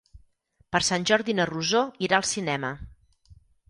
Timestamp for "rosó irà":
1.53-2.21